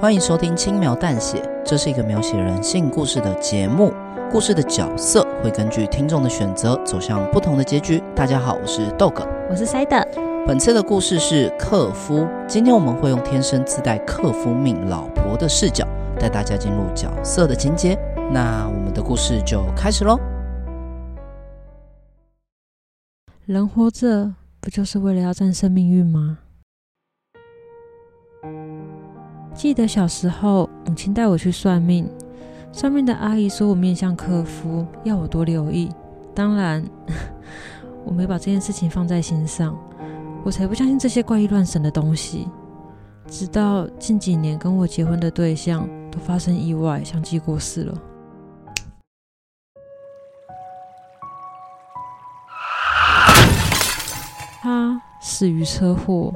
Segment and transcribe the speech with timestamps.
[0.00, 3.92] 欢迎收听轻描淡写，这是一个描写人性故事的节目。
[4.32, 8.02] 故事的角色会根据听众的选择走向不同的结局。
[8.16, 9.98] 大家好，我是豆哥，我是塞德。
[10.46, 12.26] 本次的故事是克夫。
[12.48, 15.86] 今天我们会用天生自带克夫命老婆的视角，
[16.18, 17.94] 带大家进入角色的情节。
[18.32, 20.18] 那我们的故事就开始喽。
[23.44, 24.32] 人活着
[24.62, 26.38] 不就是为了要战胜命运吗？
[29.60, 32.10] 记得小时候，母亲带我去算命，
[32.72, 35.92] 算命的阿姨说我面相克夫，要我多留意。
[36.34, 36.82] 当然，
[38.06, 39.78] 我没把这件事情放在心上，
[40.42, 42.48] 我才不相信这些怪异乱神的东西。
[43.28, 47.98] 直到近几年跟我结婚的对象都发生意外，相继过世了。
[54.62, 56.32] 他死于车祸，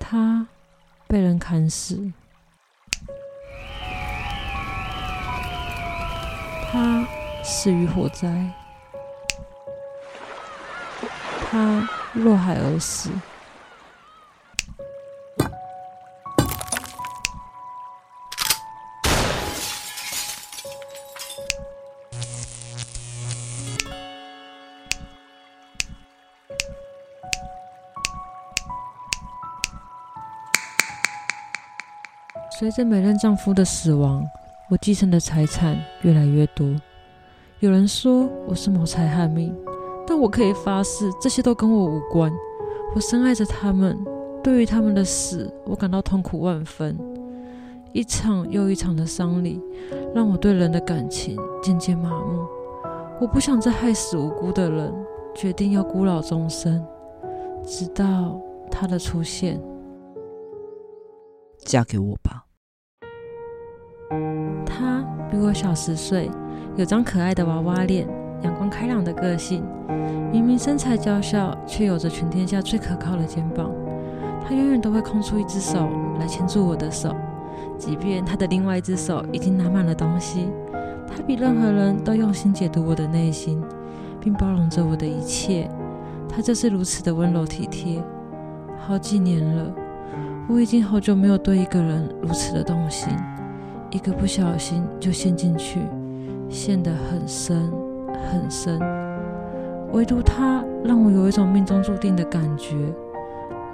[0.00, 0.44] 他。
[1.12, 2.10] 被人砍死，
[6.70, 7.06] 他
[7.44, 8.50] 死于火灾，
[11.50, 13.10] 他落海而死。
[32.58, 34.28] 随着每任丈夫的死亡，
[34.68, 36.68] 我继承的财产越来越多。
[37.60, 39.56] 有人说我是谋财害命，
[40.06, 42.30] 但我可以发誓，这些都跟我无关。
[42.94, 43.98] 我深爱着他们，
[44.44, 46.94] 对于他们的死，我感到痛苦万分。
[47.92, 49.58] 一场又一场的丧礼，
[50.14, 52.44] 让我对人的感情渐渐麻木。
[53.18, 54.92] 我不想再害死无辜的人，
[55.34, 56.84] 决定要孤老终生，
[57.64, 58.38] 直到
[58.70, 59.58] 他的出现。
[61.64, 62.46] 嫁给我吧。
[64.66, 66.30] 他比我小十岁，
[66.76, 68.06] 有张可爱的娃娃脸，
[68.42, 69.64] 阳光开朗的个性。
[70.30, 73.70] 明明身材娇小，却有着全天下最可靠的肩膀。
[74.44, 77.14] 他永远都会空出一只手来牵住我的手，
[77.78, 80.48] 即便他的另外一只手已经拿满了东西。
[81.06, 83.62] 他比任何人都用心解读我的内心，
[84.20, 85.70] 并包容着我的一切。
[86.28, 88.02] 他就是如此的温柔体贴。
[88.78, 89.72] 好几年了，
[90.52, 93.08] 我已经好久没有对一个人如此的动心。
[93.90, 95.80] 一个不小心就陷进去，
[96.50, 97.72] 陷得很深
[98.30, 98.78] 很深。
[99.92, 102.76] 唯独他让我有一种命中注定的感觉。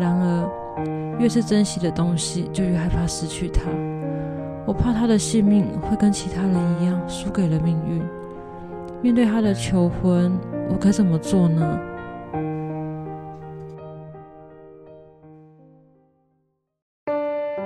[0.00, 3.62] 然而，越是珍惜的东西，就越害怕失去它。
[4.64, 8.00] 我怕他的性命会跟其他人一样输给了命运。
[9.02, 10.30] 面对他的求婚，
[10.68, 11.80] 我该怎么做呢？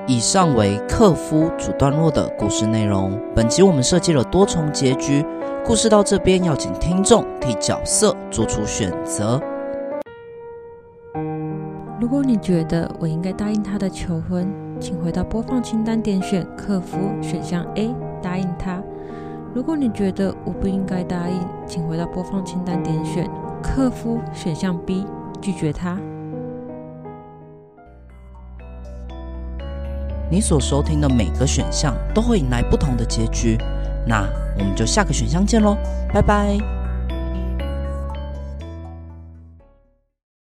[0.06, 3.18] 以上为克夫主段落的故事内容。
[3.34, 5.24] 本集我们设计了多重结局，
[5.64, 9.40] 故事到这边要请听众替角色做出选择。
[11.98, 14.46] 如果你觉得我应该答应他的求婚，
[14.78, 18.82] 请回到播放清单点选克夫选项 A，答应他。
[19.54, 23.26] 如果你觉得我不应该答应，请回到播放清单点选
[23.62, 25.06] 克夫选项 B，
[25.40, 25.98] 拒绝他。
[30.30, 33.58] 你所收听的每个选项都会迎来不同的结局，
[34.06, 34.26] 那
[34.58, 35.76] 我们就下个选项见喽，
[36.12, 36.83] 拜拜。